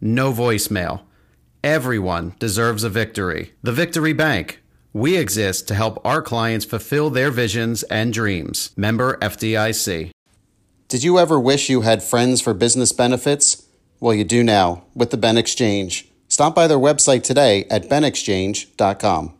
[0.00, 1.02] no voicemail.
[1.62, 3.52] Everyone deserves a victory.
[3.62, 4.62] The Victory Bank.
[4.92, 8.70] We exist to help our clients fulfill their visions and dreams.
[8.76, 10.10] Member FDIC.
[10.88, 13.66] Did you ever wish you had friends for business benefits?
[14.00, 16.08] Well, you do now with the Ben Exchange.
[16.28, 19.34] Stop by their website today at benexchange.com.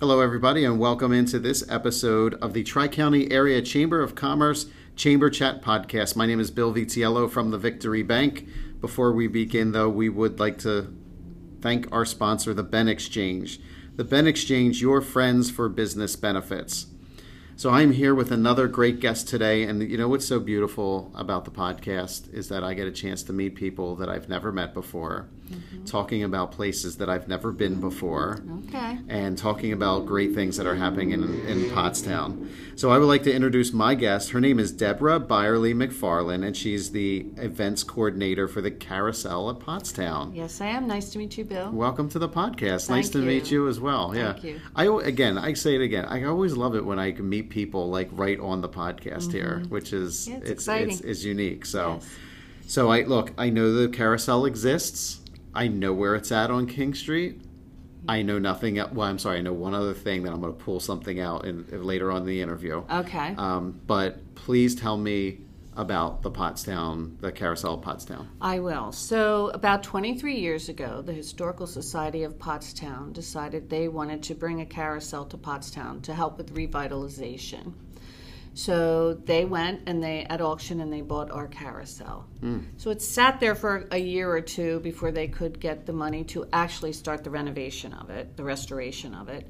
[0.00, 4.66] Hello, everybody, and welcome into this episode of the Tri County Area Chamber of Commerce
[4.96, 6.16] Chamber Chat Podcast.
[6.16, 8.46] My name is Bill Vitiello from the Victory Bank.
[8.84, 10.94] Before we begin, though, we would like to
[11.62, 13.58] thank our sponsor, the Ben Exchange.
[13.96, 16.88] The Ben Exchange, your friends for business benefits.
[17.56, 21.46] So I'm here with another great guest today, and you know what's so beautiful about
[21.46, 24.74] the podcast is that I get a chance to meet people that I've never met
[24.74, 25.84] before, mm-hmm.
[25.84, 28.98] talking about places that I've never been before, okay.
[29.08, 32.48] and talking about great things that are happening in, in Pottstown.
[32.76, 34.30] So I would like to introduce my guest.
[34.30, 39.58] Her name is Deborah Byerly McFarland, and she's the events coordinator for the Carousel at
[39.58, 40.34] Pottstown.
[40.34, 40.86] Yes, I am.
[40.86, 41.70] Nice to meet you, Bill.
[41.70, 42.86] Welcome to the podcast.
[42.86, 43.24] Thank nice to you.
[43.26, 44.12] meet you as well.
[44.12, 44.50] Thank yeah.
[44.50, 44.60] you.
[44.74, 46.04] I again, I say it again.
[46.06, 49.62] I always love it when I can meet people like right on the podcast here,
[49.68, 50.30] which is Mm-hmm.
[50.30, 50.90] Yeah, it's it's, exciting.
[50.90, 51.66] it's it's unique.
[51.66, 52.08] So, Yes.
[52.66, 53.32] so I look.
[53.38, 55.20] I know the carousel exists.
[55.54, 57.40] I know where it's at on King Street.
[58.08, 58.76] I know nothing.
[58.76, 59.38] Well, I'm sorry.
[59.38, 62.22] I know one other thing that I'm going to pull something out in, later on
[62.22, 62.84] in the interview.
[62.90, 63.34] Okay.
[63.38, 65.38] Um, but please tell me
[65.76, 68.26] about the Pottstown, the carousel of Pottstown.
[68.40, 68.92] I will.
[68.92, 74.60] So, about 23 years ago, the Historical Society of Pottstown decided they wanted to bring
[74.60, 77.72] a carousel to Pottstown to help with revitalization.
[78.54, 82.28] So they went and they at auction and they bought our carousel.
[82.76, 86.24] So it sat there for a year or two before they could get the money
[86.24, 89.48] to actually start the renovation of it, the restoration of it.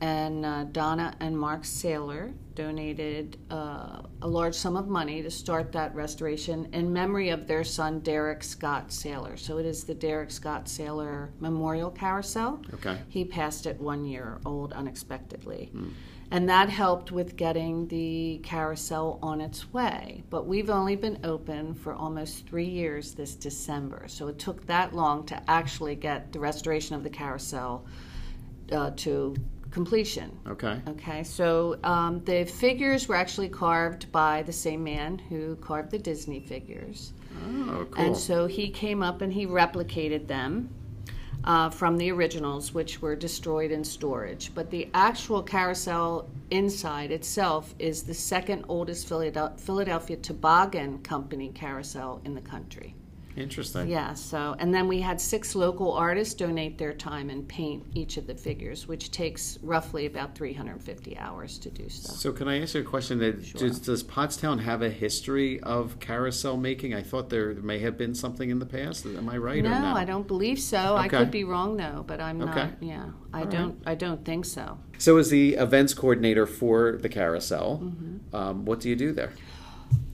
[0.00, 5.72] And uh, Donna and Mark Saylor donated uh, a large sum of money to start
[5.72, 9.38] that restoration in memory of their son Derek Scott Saylor.
[9.38, 12.62] So it is the Derek Scott Saylor Memorial Carousel.
[12.74, 12.98] Okay.
[13.08, 15.72] He passed at one year old unexpectedly.
[16.30, 20.24] And that helped with getting the carousel on its way.
[20.28, 24.06] But we've only been open for almost three years this December.
[24.08, 27.86] So it took that long to actually get the restoration of the carousel
[28.72, 29.36] uh, to
[29.70, 30.36] completion.
[30.48, 30.80] Okay.
[30.88, 35.98] Okay, so um, the figures were actually carved by the same man who carved the
[35.98, 37.12] Disney figures.
[37.46, 38.04] Oh, cool.
[38.04, 40.70] And so he came up and he replicated them
[41.46, 44.52] uh, from the originals, which were destroyed in storage.
[44.54, 52.20] But the actual carousel inside itself is the second oldest Philadel- Philadelphia Toboggan Company carousel
[52.24, 52.94] in the country.
[53.36, 53.88] Interesting.
[53.88, 58.16] Yeah, so, and then we had six local artists donate their time and paint each
[58.16, 62.12] of the figures, which takes roughly about 350 hours to do so.
[62.14, 63.18] So, can I ask you a question?
[63.18, 66.94] That does, does Pottstown have a history of carousel making?
[66.94, 69.04] I thought there may have been something in the past.
[69.04, 69.94] Am I right no?
[69.94, 70.96] I don't believe so.
[70.96, 71.04] Okay.
[71.04, 72.54] I could be wrong though, but I'm Okay.
[72.54, 72.82] not.
[72.82, 73.82] Yeah, I All don't.
[73.84, 74.78] I don't think so.
[74.98, 78.34] So, as the events coordinator for the carousel, Mm-hmm.
[78.34, 79.32] um, what do you do there?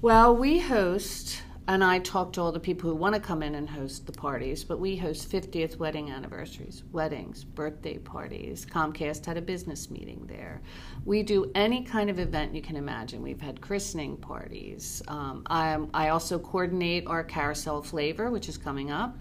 [0.01, 3.55] Well, we host, and I talk to all the people who want to come in
[3.55, 8.67] and host the parties, but we host 50th wedding anniversaries, weddings, birthday parties.
[8.67, 10.61] Comcast had a business meeting there.
[11.05, 13.23] We do any kind of event you can imagine.
[13.23, 15.03] We've had christening parties.
[15.07, 19.17] Um, I, I also coordinate our carousel flavor, which is coming up.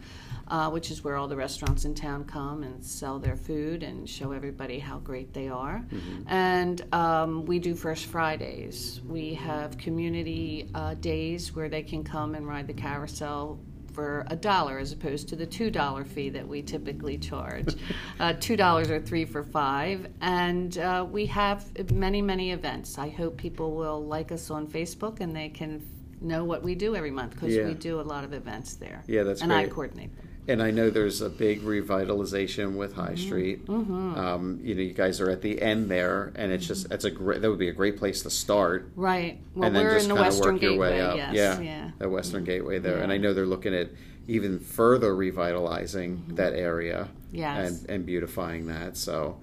[0.47, 4.09] Uh, which is where all the restaurants in town come and sell their food and
[4.09, 5.81] show everybody how great they are.
[6.27, 8.99] And um, we do First Fridays.
[9.07, 13.59] We have community uh, days where they can come and ride the carousel
[13.93, 17.75] for a dollar as opposed to the two dollar fee that we typically charge.
[18.19, 22.97] uh, two dollars or three for five, and uh, we have many many events.
[22.97, 25.85] I hope people will like us on Facebook and they can
[26.21, 27.65] know what we do every month because Yeah.
[27.65, 29.03] we do a lot of events there.
[29.07, 29.51] Yeah, that's great.
[29.51, 30.27] and I coordinate them.
[30.47, 33.15] And I know there's a big revitalization with High Mm-hmm.
[33.27, 33.69] Street.
[33.69, 37.11] Um, you know, you guys are at the end there, and it's just it's a
[37.11, 38.91] great that would be a great place to start.
[38.95, 39.39] Right.
[39.53, 40.91] Well, and then we're just in the Western work your Gateway.
[40.93, 41.15] way up.
[41.17, 41.33] Yes.
[41.35, 41.91] yeah, Yeah.
[41.99, 43.89] the Western Gateway there, and I know they're looking at
[44.27, 47.07] even further revitalizing that area.
[47.27, 47.37] Mm-hmm.
[47.37, 47.81] Yes.
[47.81, 48.97] and, and beautifying that.
[48.97, 49.39] So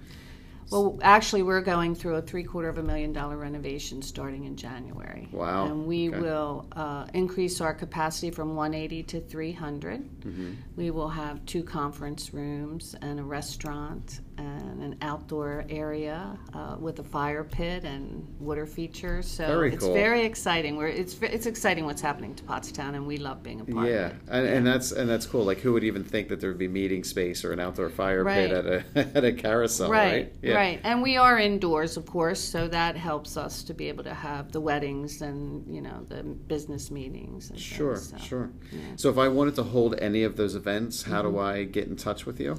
[0.71, 4.55] Well, actually, we're going through a three quarter of a million dollar renovation starting in
[4.55, 5.27] January.
[5.31, 5.65] Wow.
[5.65, 6.19] And we Okay.
[6.19, 10.01] will uh, increase our capacity from 180 to 300.
[10.21, 10.51] Mm-hmm.
[10.75, 16.99] We will have two conference rooms and a restaurant and an outdoor area uh, with
[16.99, 19.27] a fire pit and water features.
[19.27, 19.93] So Very it's cool.
[19.93, 20.77] very exciting.
[20.77, 24.05] We're, it's it's exciting what's happening to Pottstown, and we love being a part yeah,
[24.07, 24.17] of it.
[24.29, 25.43] and, and that's and that's cool.
[25.43, 28.23] Like, who would even think that there would be meeting space or an outdoor fire
[28.23, 28.49] Right.
[28.49, 29.89] pit at a at a carousel?
[29.91, 30.55] Right, Right, Yeah.
[30.55, 30.79] right.
[30.83, 34.51] And we are indoors, of course, so that helps us to be able to have
[34.51, 35.39] the weddings and,
[35.73, 37.49] you know, the business meetings.
[37.49, 38.17] And Sure, things, so.
[38.29, 38.49] sure.
[38.95, 41.31] So if I wanted to hold any of those events, how Mm-hmm.
[41.35, 42.57] do I get in touch with you?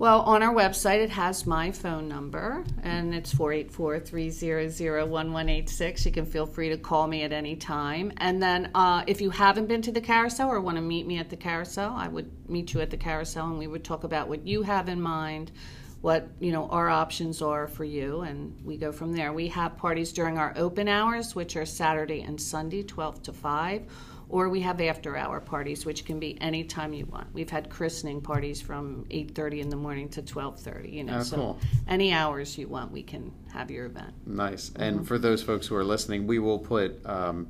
[0.00, 6.06] Well, on our website, it has my phone number, and it's 484 300 1186.
[6.06, 8.10] You can feel free to call me at any time.
[8.16, 11.18] And then uh, if you haven't been to the carousel or want to meet me
[11.18, 14.26] at the carousel, I would meet you at the carousel and we would talk about
[14.26, 15.52] what you have in mind.
[16.00, 19.34] What you know our options are for you, and we go from there.
[19.34, 23.84] We have parties during our open hours, which are Saturday and Sunday, twelve to five,
[24.30, 27.68] or we have after hour parties which can be any time you want we've had
[27.68, 31.58] christening parties from 8.30 in the morning to 12.30 you know Oh, so cool.
[31.88, 34.70] any hours you want we can have your event Nice.
[34.70, 34.82] Mm-hmm.
[34.82, 37.48] And for those folks who are listening, we will put um,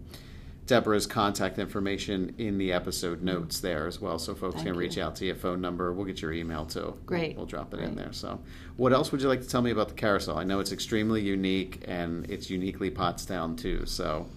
[0.67, 4.81] Deborah's contact information in the episode notes there as well, so folks Thank can you.
[4.81, 5.35] reach out to you.
[5.35, 5.93] Phone number.
[5.93, 6.81] We'll get your email too.
[6.81, 7.37] We'll- Great.
[7.37, 8.13] We'll, drop it in there.
[8.13, 8.41] So,
[8.77, 10.39] what else would you like to tell me about the carousel?
[10.39, 13.85] I know it's extremely unique and it's uniquely Pottstown too.
[13.85, 14.29] So,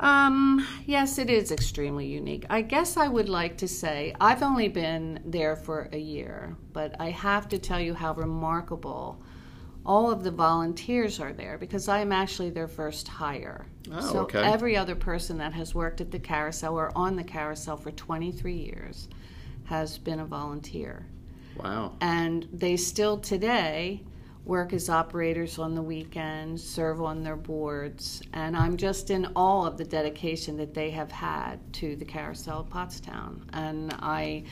[0.00, 2.46] Um, yes, it is extremely unique.
[2.48, 6.96] I guess I would like to say I've only been there for a year, but
[6.98, 9.22] I have to tell you how remarkable
[9.84, 13.66] all of the volunteers are there because I am actually their first hire.
[13.92, 14.42] Oh, so okay.
[14.42, 18.54] every other person that has worked at the carousel or on the carousel for 23
[18.54, 19.08] years
[19.64, 21.06] has been a volunteer
[21.56, 21.92] wow.
[22.00, 24.02] and they still today
[24.44, 29.66] work as operators on the weekends, serve on their boards, and I'm just in awe
[29.66, 33.42] of the dedication that they have had to the Carousel of Pottstown.
[33.52, 34.44] And I,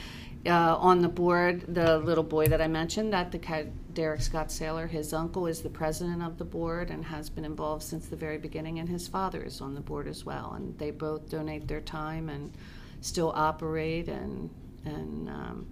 [0.47, 4.89] uh, on the board, the little boy that I mentioned, that the Derek Scott Saylor,
[4.89, 8.39] his uncle is the president of the board and has been involved since the very
[8.39, 10.53] beginning, and his father is on the board as well.
[10.55, 12.53] And they both donate their time and
[13.01, 14.51] still operate and
[14.85, 15.29] and.
[15.29, 15.67] Um,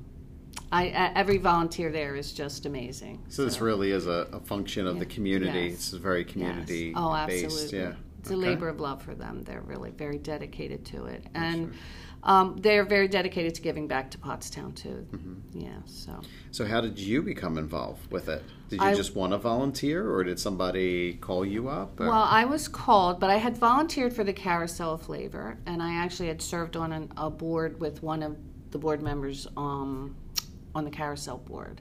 [0.73, 3.23] I, I- every volunteer there is just amazing.
[3.29, 5.69] So this really is a, a function of the community.
[5.69, 5.73] Yes.
[5.75, 6.33] It's very Yes.
[6.33, 7.45] community Oh, based.
[7.45, 7.79] absolutely.
[7.79, 7.93] Yeah.
[8.21, 9.45] It's a labor of love for them.
[9.45, 11.73] They're really very dedicated to it, and
[12.25, 15.07] um, they're very dedicated to giving back to Pottstown too.
[15.13, 15.61] Mm-hmm.
[15.61, 15.77] Yeah.
[15.85, 16.21] So
[16.51, 18.43] So how did you become involved with it?
[18.69, 22.01] Did you I- just want to volunteer, or did somebody call you up?
[22.01, 25.81] or- well, I was called, but I had volunteered for the Carousel of Flavor, and
[25.81, 28.37] I actually had served on an, a board with one of
[28.73, 30.17] the board members um,
[30.77, 31.81] on the Carousel board.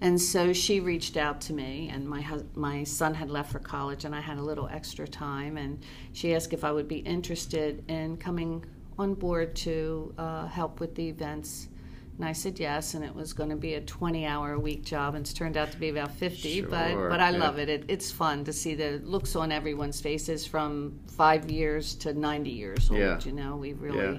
[0.00, 3.58] And so she reached out to me, and my hus- my son had left for
[3.58, 5.78] college, and I had a little extra time, and
[6.12, 8.64] she asked if I would be interested in coming
[8.98, 11.68] on board to uh, help with the events.
[12.16, 14.84] And I said yes, and it was going to be a 20 hour a week
[14.84, 16.62] job, and it's turned out to be about 50.
[16.62, 17.38] but but I yeah.
[17.38, 17.68] love it.
[17.68, 17.84] it.
[17.88, 22.90] It's fun to see the looks on everyone's faces from five years to 90 years
[22.90, 23.00] old.
[23.00, 23.20] Yeah.
[23.22, 24.14] You know, we really.
[24.14, 24.18] Yeah.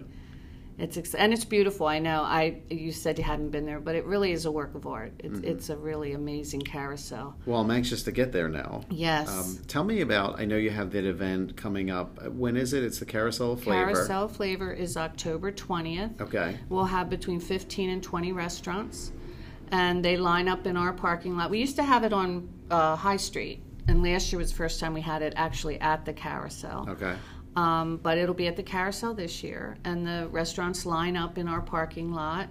[0.82, 1.86] It's ex- and it's beautiful.
[1.86, 2.22] I know.
[2.24, 5.14] I you said you hadn't been there, but it really is a work of art.
[5.20, 5.48] It's Mm-hmm.
[5.48, 7.36] it's a really amazing carousel.
[7.46, 8.82] well, I'm anxious to get there now.
[8.90, 9.30] Yes.
[9.30, 10.40] Um, tell me about.
[10.40, 12.28] I know you have that event coming up.
[12.30, 12.84] When is it?
[12.84, 13.94] It's the Carousel Flavor.
[13.94, 16.20] Carousel Flavor is October 20th.
[16.20, 16.58] Okay.
[16.70, 19.12] We'll have between 15 and 20 restaurants,
[19.72, 21.50] and they line up in our parking lot.
[21.52, 24.80] We used to have it on uh, High Street, and last year was the first
[24.80, 26.88] time we had it actually at the carousel.
[26.90, 27.16] Okay.
[27.56, 31.48] Um, but it'll be at the carousel this year, and the restaurants line up in
[31.48, 32.48] our parking lot.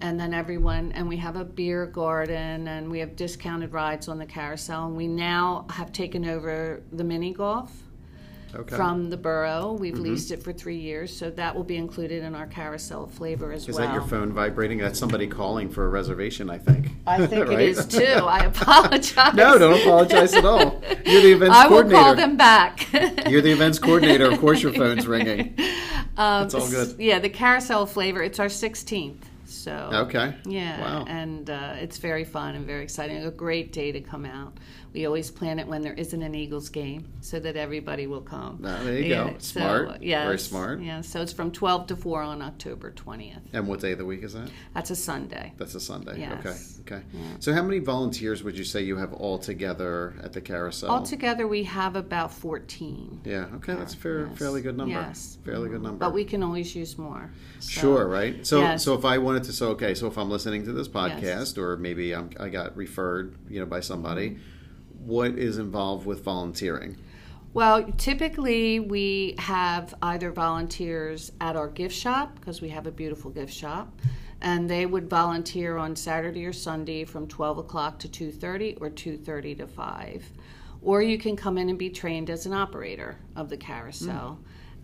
[0.00, 4.18] And then everyone, and we have a beer garden, and we have discounted rides on
[4.18, 4.86] the carousel.
[4.86, 7.70] And we now have taken over the mini golf
[8.54, 8.74] Okay.
[8.76, 9.72] from the borough.
[9.72, 13.52] We've leased it for three years, so that will be included in our carousel flavor
[13.52, 13.84] as is well.
[13.84, 14.78] Is that your phone vibrating?
[14.78, 16.50] That's somebody calling for a reservation.
[16.50, 16.88] I think.
[17.06, 17.60] I think Right?
[17.60, 18.04] it is too.
[18.04, 19.34] I apologize.
[19.34, 20.82] No, don't apologize at all.
[21.04, 21.56] You're the events coordinator.
[21.56, 22.92] I will call them back.
[23.28, 24.30] You're the events coordinator.
[24.30, 25.54] Of course, your phone's ringing.
[26.16, 26.96] Um, It's all good.
[26.98, 28.22] Yeah, the carousel flavor.
[28.22, 29.16] It's our 16th.
[29.46, 30.34] So Okay.
[30.44, 31.04] Yeah, Wow.
[31.08, 33.24] and uh, it's very fun and very exciting.
[33.24, 34.56] A great day to come out.
[34.92, 38.60] We always plan it when there isn't an Eagles game so that everybody will come.
[38.64, 39.34] Ah, there you go.
[39.38, 40.02] Smart.
[40.02, 40.80] yes, Very smart.
[40.80, 43.40] Yeah, so it's from 12 to 4 on October 20th.
[43.52, 44.50] And what day of the week is that?
[44.74, 45.52] That's a Sunday.
[45.58, 46.18] That's a Sunday.
[46.18, 46.80] Yes.
[46.80, 46.96] Okay.
[46.96, 47.04] Okay.
[47.38, 50.90] So how many volunteers would you say you have all together at the carousel?
[50.90, 53.20] Altogether, we have about 14.
[53.24, 53.46] yeah.
[53.56, 53.74] Okay.
[53.74, 54.38] That's a fair, Yes.
[54.38, 54.92] fairly good number.
[54.94, 55.38] Yes.
[55.44, 55.98] Fairly good number.
[55.98, 57.30] But we can always use more.
[57.60, 58.44] So- Sure, right?
[58.44, 58.82] So, Yes.
[58.82, 61.76] so if I wanted to, so okay, so if I'm listening to this podcast, or
[61.76, 64.38] maybe I'm, I got referred, you know, by somebody,
[65.04, 66.96] what is involved with volunteering?
[67.52, 73.30] Well, typically we have either volunteers at our gift shop because we have a beautiful
[73.30, 73.92] gift shop,
[74.40, 79.56] and they would volunteer on Saturday or Sunday from 12 o'clock to 2:30 or 2:30
[79.56, 80.30] to 5.
[80.82, 84.38] Or you can come in and be trained as an operator of the carousel.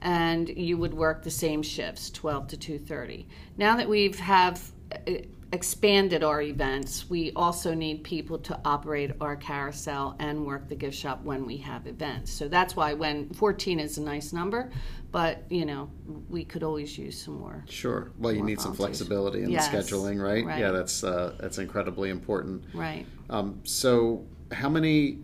[0.07, 3.27] And you would work the same shifts, 12 to 2:30.
[3.59, 5.13] Now that we've have uh,
[5.53, 10.97] expanded our events, we also need people to operate our carousel and work the gift
[10.97, 12.31] shop when we have events.
[12.31, 14.71] So that's why when 14 is a nice number,
[15.11, 15.91] but you know,
[16.29, 17.65] we could always use some more.
[17.69, 18.13] Sure.
[18.19, 19.69] Well, you need some flexibility in Yes.
[19.69, 20.45] the scheduling, right?
[20.47, 20.61] Right.
[20.61, 22.63] Yeah, that's uh, that's incredibly important.
[22.73, 23.07] Right.
[23.29, 25.19] Um, so, how many?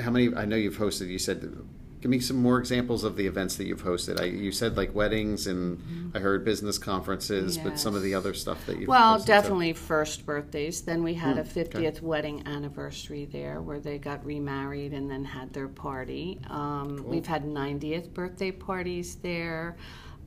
[0.00, 0.34] How many?
[0.34, 1.08] I know you've hosted.
[1.08, 1.56] You said,
[2.06, 4.20] give me some more examples of the events that you've hosted.
[4.20, 8.32] I, you said like weddings, and I heard business conferences, but some of the other
[8.32, 10.82] stuff that you've Well, hosted, so- definitely first birthdays.
[10.82, 11.64] Then we had a Hmm, okay.
[11.64, 16.40] 50th wedding anniversary there where they got remarried and then had their party.
[16.48, 19.76] Um, We've had 90th birthday parties there,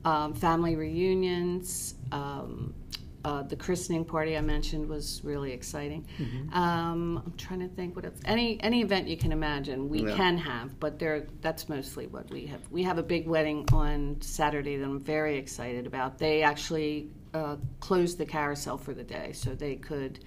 [0.04, 1.94] um, family reunions.
[2.12, 2.74] Um,
[3.24, 6.06] uh, the christening party I mentioned was really exciting.
[6.18, 6.54] Mm-hmm.
[6.54, 8.18] Um, I'm trying to think what else.
[8.24, 10.16] Any any event you can imagine, we Yeah.
[10.16, 12.60] can have, but there that's mostly what we have.
[12.70, 16.18] We have a big wedding on Saturday that I'm very excited about.
[16.18, 20.20] They actually uh, closed the carousel for the day, so they could,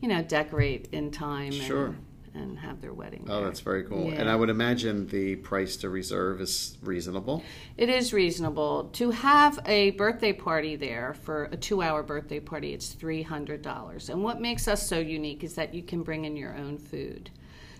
[0.00, 1.86] you know, decorate in time Sure.
[1.86, 3.26] and, and have their wedding.
[3.28, 3.44] Oh, there.
[3.44, 4.06] that's very cool.
[4.06, 4.20] Yeah.
[4.20, 7.42] And I would imagine the price to reserve is reasonable.
[7.76, 12.72] It is reasonable to have a birthday party there for a two-hour birthday party.
[12.72, 16.24] It's three hundred dollars, and what makes us so unique is that you can bring
[16.24, 17.30] in your own food,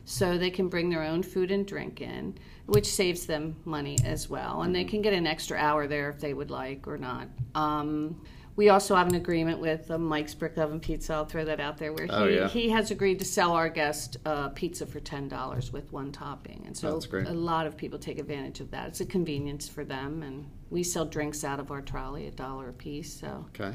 [0.05, 2.35] so they can bring their own food and drink in,
[2.67, 6.21] which saves them money as well, and they can get an extra hour there if
[6.21, 7.29] they would like or not.
[7.55, 8.21] Um,
[8.57, 11.15] we also have an agreement with uh, Mike's Brick Oven Pizza.
[11.15, 11.93] I'll throw that out there.
[11.93, 12.49] Where he, Oh, yeah.
[12.49, 16.63] he has agreed to sell our guest uh, pizza for ten dollars with one topping,
[16.67, 18.89] and so a lot of people take advantage of that.
[18.89, 22.69] It's a convenience for them, and we sell drinks out of our trolley, a dollar
[22.69, 23.13] a piece.
[23.21, 23.75] So, Okay.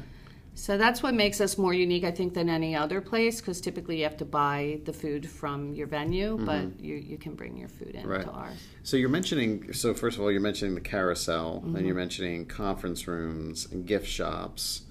[0.58, 3.40] So that's what makes us more unique, I think, than any other place.
[3.40, 7.34] Because typically you have to buy the food from your venue, but you you can
[7.34, 8.08] bring your food in Mm-hmm.
[8.10, 8.24] Right.
[8.24, 8.58] to ours.
[8.82, 9.72] So you're mentioning.
[9.72, 11.76] So first of all, you're mentioning the carousel, Mm-hmm.
[11.76, 14.82] and you're mentioning conference rooms and gift shops.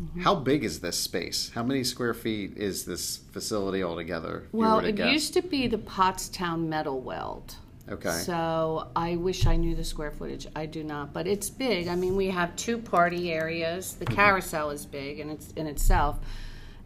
[0.00, 0.20] Mm-hmm.
[0.22, 1.50] How big is this space?
[1.54, 4.46] How many square feet is this facility altogether?
[4.52, 5.10] Well, it guess?
[5.12, 7.56] used to be the Pottstown Metal Weld.
[7.90, 8.10] Okay.
[8.10, 10.46] So I wish I knew the square footage.
[10.56, 11.88] I do not, but it's big.
[11.88, 13.94] I mean, we have two party areas.
[13.94, 14.14] The Mm-hmm.
[14.14, 16.18] carousel is big in its in itself,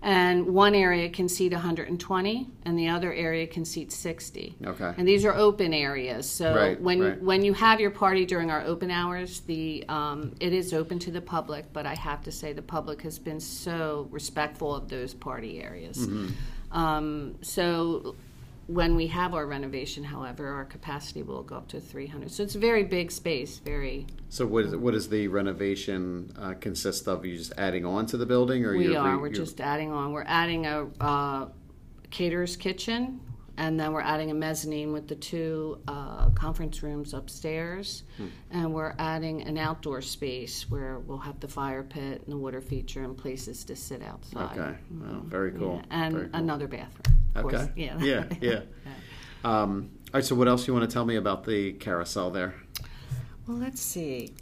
[0.02, 4.57] and one area can seat 120, and the other area can seat 60.
[4.66, 4.95] Okay.
[4.97, 6.28] And these are open areas.
[6.28, 7.23] So Right, when right.
[7.23, 11.11] when you have your party during our open hours, the um, it is open to
[11.11, 11.73] the public.
[11.73, 15.99] But I have to say, the public has been so respectful of those party areas.
[16.07, 16.76] Mm-hmm.
[16.78, 18.14] Um, so
[18.67, 22.31] when we have our renovation, however, our capacity will go up to 300.
[22.31, 23.59] So it's a very big space.
[23.59, 24.07] Very.
[24.29, 27.25] So what, is, what does the renovation uh, consist of?
[27.25, 29.11] Are you just adding on to the building, or We you're, are.
[29.11, 30.12] re- We're you're- just adding on.
[30.12, 31.49] We're adding a uh,
[32.11, 33.21] caterer's kitchen,
[33.61, 38.26] and then we're adding a mezzanine with the two uh, conference rooms upstairs, Hmm.
[38.50, 42.62] and we're adding an outdoor space where we'll have the fire pit and the water
[42.62, 44.59] feature and places to sit outside.
[44.59, 44.79] Okay.
[44.90, 45.76] Well, very cool.
[45.76, 46.40] Yeah, and Very cool.
[46.40, 47.19] another bathroom.
[47.35, 47.57] Of Okay.
[47.59, 47.69] Course.
[47.76, 47.99] Yeah.
[48.00, 48.25] Yeah.
[48.40, 48.61] Yeah.
[49.45, 50.25] Um, all right.
[50.25, 52.55] So what else you want to tell me about the carousel there?
[53.47, 54.35] Well, let's see.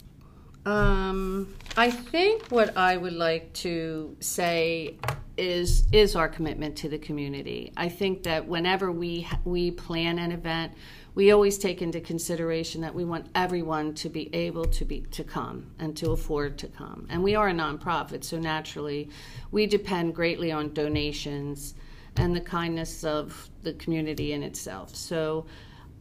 [0.65, 4.95] Um, I think what I would like to say
[5.39, 7.71] is is our commitment to the community.
[7.77, 10.73] I think that whenever we we plan an event,
[11.15, 15.23] we always take into consideration that we want everyone to be able to be to
[15.23, 17.07] come and to afford to come.
[17.09, 19.09] And we are a nonprofit, so naturally,
[19.51, 21.73] we depend greatly on donations
[22.17, 24.93] and the kindness of the community in itself.
[24.93, 25.45] So,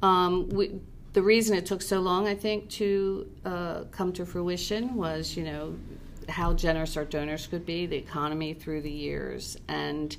[0.02, 0.80] um, we
[1.12, 5.44] the reason it took so long, I think, to uh, come to fruition was, you
[5.44, 5.76] know,
[6.28, 9.56] how generous our donors could be, the economy through the years.
[9.68, 10.16] And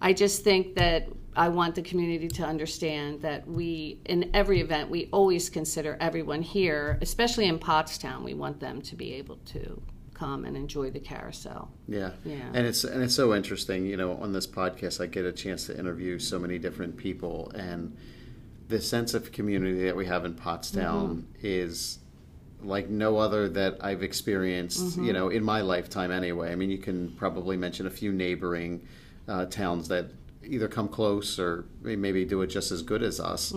[0.00, 4.90] I just think that I want the community to understand that we, in every event,
[4.90, 9.80] we always consider everyone here, especially in Pottstown, we want them to be able to
[10.20, 11.70] come and enjoy the carousel.
[11.88, 12.10] Yeah.
[12.26, 12.36] Yeah.
[12.52, 15.66] And it's and it's so interesting, you know, on this podcast I get a chance
[15.66, 17.96] to interview so many different people and
[18.68, 21.20] the sense of community that we have in Pottstown mm-hmm.
[21.42, 21.99] is
[22.62, 26.52] like no other that I've experienced, you know, in my lifetime anyway.
[26.52, 28.86] I mean, you can probably mention a few neighboring
[29.28, 30.06] uh, towns that
[30.44, 33.52] either come close or maybe do it just as good as us.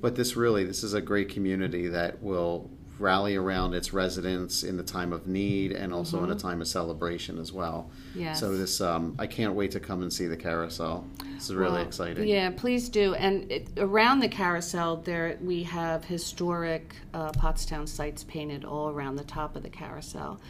[0.00, 4.76] But this really, this is a great community that will rally around its residents in
[4.76, 7.90] the time of need and also in a time of celebration as well.
[8.14, 8.40] Yes.
[8.40, 11.06] So this, um, I can't wait to come and see the carousel.
[11.34, 12.26] This is really Well, exciting.
[12.26, 13.14] Yeah, please do.
[13.14, 19.16] And it, around the carousel, there we have historic uh, Pottstown sites painted all around
[19.16, 20.40] the top of the carousel.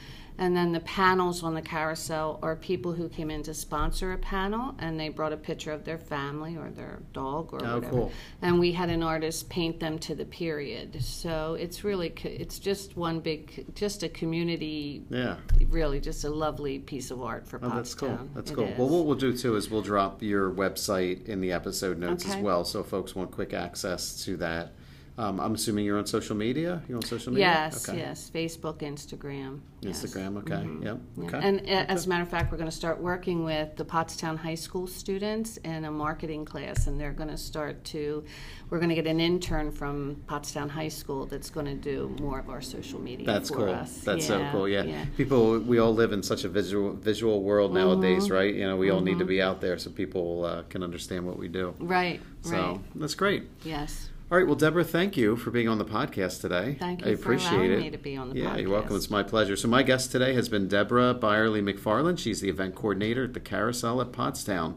[0.41, 4.19] And then the panels on the carousel are people who came in to sponsor a
[4.19, 7.91] panel, and they brought a picture of their family or their dog or Oh, whatever.
[7.91, 8.13] cool.
[8.41, 11.03] And we had an artist paint them to the period.
[11.03, 15.03] So it's really it's just one big, just a community.
[15.11, 15.37] Yeah.
[15.69, 18.19] Really, just a lovely piece of art for Oh, that's cool.
[18.35, 18.65] That's It cool.
[18.65, 18.79] is.
[18.79, 22.37] Well, what we'll do too is we'll drop your website in the episode notes as
[22.37, 24.73] well, so folks want quick access to that.
[25.19, 26.81] Um, I'm assuming you're on social media.
[26.89, 27.47] You're on social media?
[27.49, 27.99] Yes, Okay.
[27.99, 28.31] yes.
[28.33, 29.59] Facebook, Instagram.
[29.81, 30.05] yes.
[30.05, 30.39] Instagram.
[30.39, 30.65] Okay.
[30.87, 30.99] Yep.
[31.17, 31.25] Yeah.
[31.25, 31.41] Okay.
[31.43, 34.37] And uh, as a matter of fact, we're going to start working with the Pottstown
[34.37, 38.23] High School students in a marketing class, and they're going to start to.
[38.71, 42.39] We're going to get an intern from Pottstown High School that's going to do more
[42.39, 43.71] of our social media That's for cool.
[43.71, 43.99] us.
[44.03, 44.69] That's so Yeah, cool.
[44.69, 45.05] Yeah.
[45.17, 47.79] People, we all live in such a visual visual world Mm-hmm.
[47.81, 48.55] nowadays, right?
[48.55, 51.37] You know, we all need to be out there so people uh, can understand what
[51.39, 51.75] we do.
[51.81, 52.21] Right.
[52.43, 52.81] So Right.
[52.95, 53.49] that's great.
[53.65, 54.11] Yes.
[54.31, 54.47] All right.
[54.47, 56.77] Well, Deborah, thank you for being on the podcast today.
[56.79, 57.81] Thank I you for appreciate allowing it.
[57.81, 58.95] me to be on the yeah, you're welcome.
[58.95, 59.57] It's my pleasure.
[59.57, 62.19] So my guest today has been Deborah Byerly McFarland.
[62.19, 64.77] She's the event coordinator at the Carousel at Pottstown.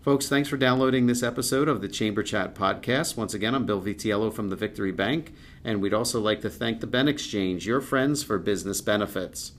[0.00, 3.14] Folks, thanks for downloading this episode of the Chamber Chat podcast.
[3.14, 6.80] Once again, I'm Bill Vitiello from the Victory Bank, and we'd also like to thank
[6.80, 9.52] the Ben Exchange, your friends for business benefits.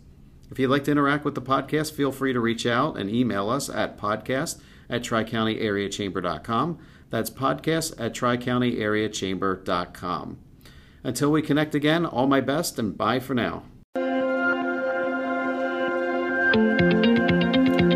[0.49, 3.47] If you'd like to interact with the podcast, feel free to reach out and email
[3.51, 4.59] us at podcast
[4.89, 6.79] at tricountyareachamber.com.
[7.09, 10.37] That's podcast at tricountyareachamber.com.
[11.03, 13.63] Until we connect again, all my best and bye for now.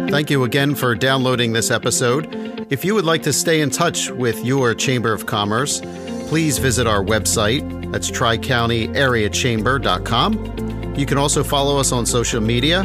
[0.09, 2.27] Thank you again for downloading this episode.
[2.69, 5.81] If you would like to stay in touch with your Chamber of Commerce,
[6.27, 7.91] please visit our website.
[7.91, 10.95] That's tricountyareachamber.com.
[10.95, 12.81] You can also follow us on social media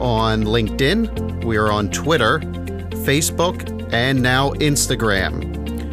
[0.00, 1.44] on LinkedIn.
[1.44, 5.51] We are on Twitter, Facebook, and now Instagram.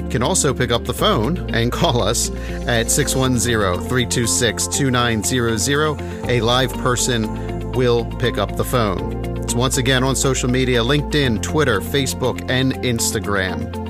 [0.09, 2.31] Can also pick up the phone and call us
[2.67, 6.01] at 610 326 2900.
[6.29, 9.37] A live person will pick up the phone.
[9.37, 13.89] It's once again on social media LinkedIn, Twitter, Facebook, and Instagram.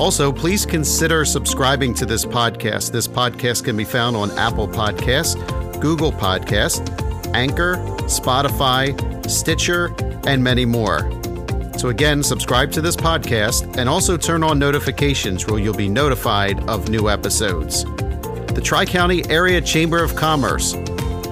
[0.00, 2.90] Also, please consider subscribing to this podcast.
[2.90, 5.34] This podcast can be found on Apple Podcasts,
[5.80, 6.84] Google Podcasts,
[7.34, 8.94] Anchor, Spotify,
[9.30, 9.94] Stitcher,
[10.26, 11.08] and many more.
[11.76, 16.60] So, again, subscribe to this podcast and also turn on notifications where you'll be notified
[16.68, 17.84] of new episodes.
[17.84, 20.72] The Tri County Area Chamber of Commerce,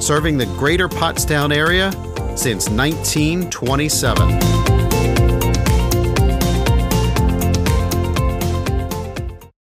[0.01, 1.93] serving the greater Pottstown area
[2.37, 4.52] since 1927.